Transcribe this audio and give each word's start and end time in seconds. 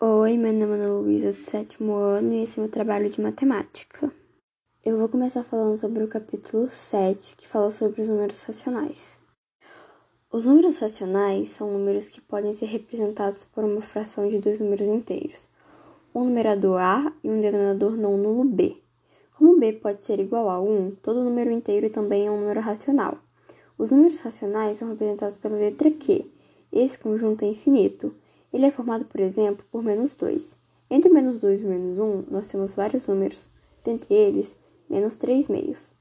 Oi, 0.00 0.36
meu 0.36 0.52
nome 0.52 0.72
é 0.72 0.74
Ana 0.74 0.92
Luísa, 0.92 1.30
do 1.30 1.40
sétimo 1.40 1.94
ano, 1.94 2.34
e 2.34 2.42
esse 2.42 2.58
é 2.58 2.62
meu 2.62 2.70
trabalho 2.70 3.08
de 3.08 3.20
matemática. 3.20 4.12
Eu 4.84 4.98
vou 4.98 5.08
começar 5.08 5.44
falando 5.44 5.76
sobre 5.76 6.02
o 6.02 6.08
capítulo 6.08 6.66
7, 6.66 7.36
que 7.36 7.46
fala 7.46 7.70
sobre 7.70 8.02
os 8.02 8.08
números 8.08 8.42
racionais. 8.42 9.20
Os 10.32 10.46
números 10.46 10.78
racionais 10.78 11.50
são 11.50 11.70
números 11.70 12.08
que 12.08 12.20
podem 12.20 12.52
ser 12.52 12.66
representados 12.66 13.44
por 13.44 13.62
uma 13.62 13.80
fração 13.80 14.28
de 14.28 14.40
dois 14.40 14.58
números 14.58 14.88
inteiros, 14.88 15.48
um 16.12 16.24
numerador 16.24 16.80
A 16.80 17.12
e 17.22 17.30
um 17.30 17.40
denominador 17.40 17.96
não 17.96 18.18
nulo 18.18 18.44
B. 18.44 18.76
Como 19.38 19.60
B 19.60 19.74
pode 19.74 20.04
ser 20.04 20.18
igual 20.18 20.50
a 20.50 20.60
1, 20.60 20.96
todo 21.02 21.22
número 21.22 21.52
inteiro 21.52 21.88
também 21.88 22.26
é 22.26 22.30
um 22.30 22.40
número 22.40 22.60
racional. 22.60 23.16
Os 23.78 23.92
números 23.92 24.18
racionais 24.18 24.78
são 24.78 24.88
representados 24.88 25.36
pela 25.36 25.56
letra 25.56 25.88
Q. 25.88 26.28
Esse 26.72 26.98
conjunto 26.98 27.44
é 27.44 27.48
infinito 27.48 28.12
ele 28.54 28.66
é 28.66 28.70
formado, 28.70 29.04
por 29.04 29.20
exemplo, 29.20 29.66
por 29.68 29.82
menos 29.82 30.14
2. 30.14 30.56
Entre 30.88 31.10
menos 31.10 31.40
2 31.40 31.62
e 31.62 31.64
menos 31.64 31.98
1, 31.98 32.26
nós 32.30 32.46
temos 32.46 32.72
vários 32.76 33.04
números, 33.08 33.48
dentre 33.82 34.14
eles, 34.14 34.56
menos 34.88 35.16
3 35.16 35.48
meios. 35.48 35.92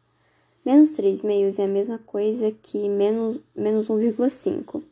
Menos 0.63 0.91
3 0.91 1.24
meios 1.24 1.58
é 1.58 1.63
a 1.63 1.68
mesma 1.68 1.98
coisa 1.98 2.52
que 2.52 2.88
menos, 2.88 3.40
menos 3.55 3.88
1,5, 3.88 4.84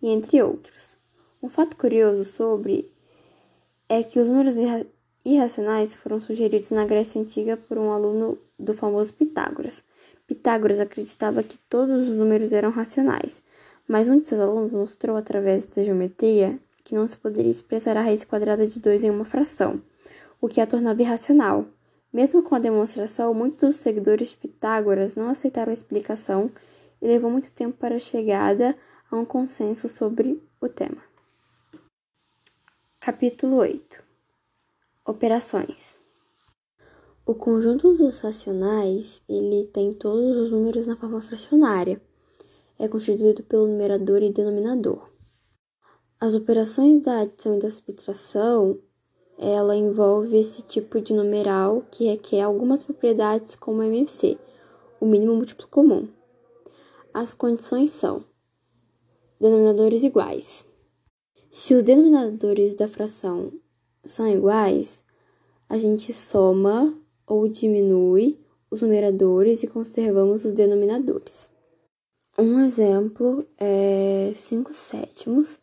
e 0.00 0.08
entre 0.08 0.42
outros. 0.42 0.96
Um 1.42 1.50
fato 1.50 1.76
curioso 1.76 2.24
sobre 2.24 2.90
é 3.86 4.02
que 4.02 4.18
os 4.18 4.26
números 4.26 4.54
irracionais 5.22 5.94
foram 5.94 6.22
sugeridos 6.22 6.70
na 6.70 6.86
Grécia 6.86 7.20
Antiga 7.20 7.54
por 7.54 7.76
um 7.76 7.92
aluno 7.92 8.38
do 8.58 8.72
famoso 8.72 9.12
Pitágoras. 9.12 9.84
Pitágoras 10.26 10.80
acreditava 10.80 11.42
que 11.42 11.58
todos 11.68 12.08
os 12.08 12.16
números 12.16 12.54
eram 12.54 12.70
racionais, 12.70 13.42
mas 13.86 14.08
um 14.08 14.18
de 14.18 14.26
seus 14.26 14.40
alunos 14.40 14.72
mostrou 14.72 15.18
através 15.18 15.66
da 15.66 15.82
geometria 15.82 16.58
que 16.84 16.94
não 16.94 17.06
se 17.06 17.16
poderia 17.16 17.50
expressar 17.50 17.96
a 17.96 18.02
raiz 18.02 18.24
quadrada 18.24 18.66
de 18.66 18.80
2 18.80 19.04
em 19.04 19.10
uma 19.10 19.24
fração, 19.24 19.82
o 20.40 20.48
que 20.48 20.60
a 20.60 20.66
tornava 20.66 21.02
irracional. 21.02 21.66
Mesmo 22.12 22.42
com 22.42 22.54
a 22.54 22.58
demonstração, 22.58 23.32
muitos 23.32 23.58
dos 23.60 23.76
seguidores 23.76 24.30
de 24.30 24.36
Pitágoras 24.36 25.14
não 25.14 25.28
aceitaram 25.28 25.70
a 25.70 25.74
explicação 25.74 26.50
e 27.00 27.06
levou 27.06 27.30
muito 27.30 27.52
tempo 27.52 27.76
para 27.76 27.94
a 27.94 27.98
chegada 27.98 28.76
a 29.10 29.16
um 29.16 29.24
consenso 29.24 29.88
sobre 29.88 30.42
o 30.60 30.68
tema. 30.68 31.02
Capítulo 32.98 33.56
8 33.56 34.02
Operações 35.06 35.96
O 37.24 37.34
conjunto 37.34 37.92
dos 37.94 38.20
racionais 38.20 39.22
ele 39.28 39.64
tem 39.66 39.92
todos 39.94 40.36
os 40.36 40.50
números 40.50 40.86
na 40.86 40.96
forma 40.96 41.20
fracionária. 41.20 42.00
É 42.78 42.88
constituído 42.88 43.42
pelo 43.42 43.66
numerador 43.66 44.22
e 44.22 44.32
denominador. 44.32 45.10
As 46.22 46.34
operações 46.34 47.00
da 47.00 47.20
adição 47.20 47.56
e 47.56 47.60
da 47.60 47.70
subtração, 47.70 48.78
ela 49.38 49.74
envolve 49.74 50.36
esse 50.36 50.60
tipo 50.60 51.00
de 51.00 51.14
numeral 51.14 51.82
que 51.90 52.10
requer 52.10 52.42
algumas 52.42 52.84
propriedades 52.84 53.54
como 53.54 53.82
MMC, 53.82 54.38
o 55.00 55.06
mínimo 55.06 55.34
múltiplo 55.34 55.66
comum. 55.68 56.06
As 57.14 57.32
condições 57.32 57.92
são 57.92 58.22
denominadores 59.40 60.02
iguais. 60.02 60.66
Se 61.50 61.72
os 61.72 61.82
denominadores 61.82 62.74
da 62.74 62.86
fração 62.86 63.50
são 64.04 64.28
iguais, 64.28 65.02
a 65.70 65.78
gente 65.78 66.12
soma 66.12 66.94
ou 67.26 67.48
diminui 67.48 68.38
os 68.70 68.82
numeradores 68.82 69.62
e 69.62 69.68
conservamos 69.68 70.44
os 70.44 70.52
denominadores. 70.52 71.50
Um 72.38 72.60
exemplo 72.60 73.46
é 73.58 74.32
5 74.34 74.70
sétimos 74.74 75.58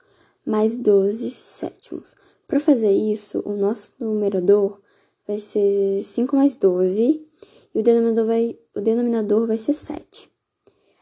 mais 0.48 0.78
12 0.78 1.30
sétimos. 1.32 2.16
Para 2.48 2.60
fazer 2.60 2.92
isso, 2.92 3.44
o 3.46 3.54
nosso 3.54 3.92
numerador 4.00 4.80
vai 5.28 5.38
ser 5.38 6.02
5 6.02 6.36
mais 6.36 6.56
12 6.56 7.28
e 7.76 7.80
o 7.80 7.84
denominador 7.84 8.26
vai, 8.26 8.58
o 8.74 8.80
denominador 8.80 9.46
vai 9.46 9.58
ser 9.58 9.74
7. 9.74 10.32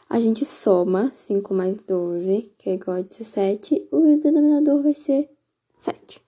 A 0.10 0.20
gente 0.20 0.46
soma 0.46 1.12
5 1.14 1.54
mais 1.54 1.80
12, 1.80 2.54
que 2.58 2.70
é 2.70 2.74
igual 2.74 2.98
a 2.98 3.02
17, 3.02 3.76
e 3.76 3.96
o 3.96 4.20
denominador 4.20 4.82
vai 4.82 4.96
ser 4.96 5.30
7. 5.74 6.24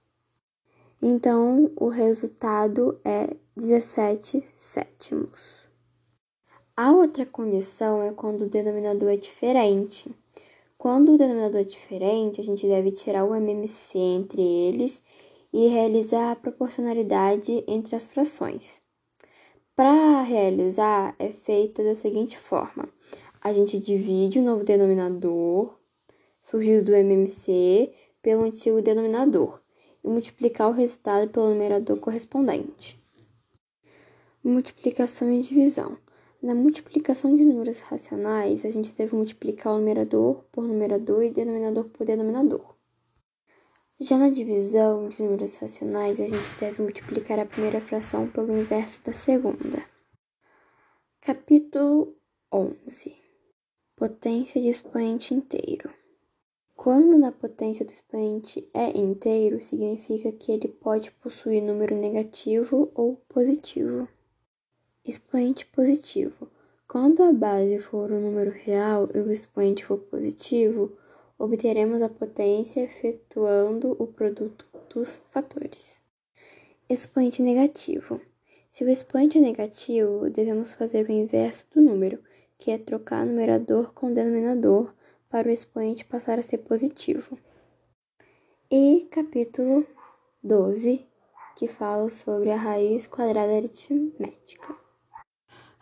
Então, 1.02 1.72
o 1.76 1.88
resultado 1.88 3.00
é 3.04 3.36
17 3.56 4.44
sétimos. 4.56 5.68
A 6.76 6.92
outra 6.92 7.26
condição 7.26 8.04
é 8.04 8.12
quando 8.12 8.42
o 8.42 8.50
denominador 8.50 9.10
é 9.10 9.18
diferente. 9.18 10.14
Quando 10.78 11.14
o 11.14 11.18
denominador 11.18 11.62
é 11.62 11.64
diferente, 11.64 12.40
a 12.40 12.44
gente 12.44 12.68
deve 12.68 12.92
tirar 12.92 13.26
o 13.26 13.34
MMC 13.34 13.98
entre 13.98 14.42
eles 14.42 15.02
e 15.52 15.68
realizar 15.68 16.32
a 16.32 16.36
proporcionalidade 16.36 17.64
entre 17.68 17.96
as 17.96 18.06
frações. 18.06 18.80
Para 19.76 20.22
realizar, 20.22 21.16
é 21.18 21.30
feita 21.30 21.84
da 21.84 21.96
seguinte 21.96 22.38
forma: 22.38 22.88
a 23.42 23.52
gente 23.52 23.80
divide 23.80 24.40
o 24.40 24.44
novo 24.44 24.64
denominador, 24.64 25.76
surgido 26.44 26.86
do 26.86 26.96
MMC, 26.96 27.92
pelo 28.22 28.44
antigo 28.44 28.82
denominador 28.82 29.62
e 30.04 30.08
multiplicar 30.08 30.70
o 30.70 30.74
resultado 30.74 31.30
pelo 31.30 31.50
numerador 31.50 31.98
correspondente. 31.98 33.00
Multiplicação 34.44 35.32
e 35.32 35.40
divisão. 35.40 35.98
Na 36.48 36.56
multiplicação 36.56 37.36
de 37.36 37.44
números 37.44 37.82
racionais, 37.82 38.64
a 38.64 38.70
gente 38.70 38.94
deve 38.94 39.14
multiplicar 39.14 39.74
o 39.74 39.80
numerador 39.80 40.46
por 40.50 40.64
numerador 40.64 41.22
e 41.22 41.30
denominador 41.30 41.90
por 41.90 42.08
denominador. 42.08 42.74
Já 44.00 44.18
na 44.18 44.30
divisão 44.30 45.10
de 45.10 45.22
números 45.22 45.56
racionais, 45.56 46.22
a 46.22 46.26
gente 46.26 46.58
deve 46.58 46.82
multiplicar 46.82 47.38
a 47.38 47.46
primeira 47.46 47.82
fração 47.82 48.30
pelo 48.30 48.58
inverso 48.58 49.04
da 49.04 49.12
segunda. 49.12 49.84
Capítulo 51.20 52.16
11 52.50 53.18
Potência 53.94 54.62
de 54.62 54.70
expoente 54.70 55.34
inteiro. 55.34 55.94
Quando 56.78 57.18
na 57.18 57.34
potência 57.34 57.86
do 57.86 57.92
expoente 57.92 58.66
é 58.74 58.98
inteiro, 58.98 59.62
significa 59.62 60.32
que 60.32 60.54
ele 60.54 60.70
pode 60.70 61.12
possuir 61.12 61.62
número 61.62 61.94
negativo 61.94 62.90
ou 62.96 63.18
positivo. 63.28 64.08
Expoente 65.08 65.66
positivo. 65.66 66.50
Quando 66.86 67.24
a 67.24 67.32
base 67.32 67.80
for 67.80 68.12
um 68.12 68.20
número 68.20 68.52
real 68.52 69.08
e 69.16 69.20
o 69.20 69.32
expoente 69.32 69.86
for 69.86 69.98
positivo, 69.98 70.92
obteremos 71.40 72.02
a 72.02 72.10
potência 72.10 72.82
efetuando 72.82 73.96
o 74.00 74.06
produto 74.06 74.68
dos 74.94 75.22
fatores. 75.30 76.02
Expoente 76.90 77.42
negativo. 77.42 78.20
Se 78.70 78.84
o 78.84 78.90
expoente 78.90 79.38
é 79.38 79.42
negativo, 79.42 80.30
devemos 80.30 80.74
fazer 80.74 81.08
o 81.08 81.12
inverso 81.14 81.64
do 81.74 81.80
número, 81.82 82.20
que 82.58 82.70
é 82.70 82.78
trocar 82.78 83.26
numerador 83.26 83.94
com 83.94 84.14
denominador 84.14 84.94
para 85.30 85.48
o 85.48 85.52
expoente 85.52 86.04
passar 86.04 86.38
a 86.38 86.42
ser 86.42 86.58
positivo. 86.58 87.38
E 88.70 89.08
capítulo 89.10 89.88
12, 90.44 91.08
que 91.56 91.70
fala 91.70 92.12
sobre 92.12 92.52
a 92.52 92.58
raiz 92.58 93.08
quadrada 93.08 93.56
aritmética. 93.56 94.87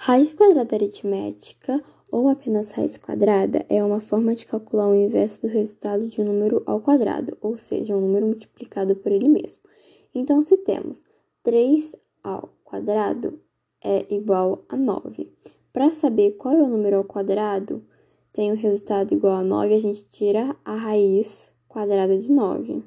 Raiz 0.08 0.36
quadrada 0.36 0.76
aritmética, 0.76 1.84
ou 2.12 2.30
apenas 2.30 2.70
raiz 2.70 2.96
quadrada, 2.96 3.66
é 3.68 3.84
uma 3.84 4.00
forma 4.00 4.36
de 4.36 4.46
calcular 4.46 4.88
o 4.88 4.94
inverso 4.94 5.42
do 5.42 5.48
resultado 5.48 6.08
de 6.08 6.22
um 6.22 6.26
número 6.26 6.62
ao 6.68 6.80
quadrado, 6.80 7.36
ou 7.42 7.58
seja, 7.58 7.98
um 7.98 8.02
número 8.02 8.28
multiplicado 8.28 8.96
por 8.96 9.12
ele 9.12 9.28
mesmo. 9.28 9.64
Então, 10.14 10.44
se 10.44 10.58
temos 10.58 11.04
3 11.42 11.96
ao 12.24 12.50
quadrado 12.64 13.40
é 13.84 14.06
igual 14.14 14.64
a 14.70 14.78
9. 14.78 15.34
Para 15.74 15.92
saber 15.92 16.34
qual 16.34 16.54
é 16.54 16.62
o 16.62 16.68
número 16.68 16.98
ao 16.98 17.04
quadrado, 17.04 17.84
tem 18.32 18.52
o 18.52 18.56
resultado 18.56 19.12
igual 19.12 19.38
a 19.38 19.44
9, 19.44 19.74
a 19.74 19.82
gente 19.82 20.04
tira 20.12 20.56
a 20.64 20.76
raiz 20.76 21.52
quadrada 21.68 22.16
de 22.16 22.32
9, 22.32 22.84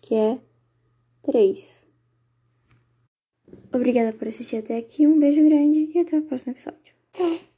que 0.00 0.14
é 0.14 0.40
3. 1.20 1.85
Obrigada 3.76 4.12
por 4.12 4.26
assistir 4.26 4.56
até 4.56 4.78
aqui, 4.78 5.06
um 5.06 5.18
beijo 5.18 5.42
grande 5.44 5.90
e 5.94 5.98
até 5.98 6.18
o 6.18 6.22
próximo 6.22 6.52
episódio. 6.52 6.94
Tchau! 7.12 7.55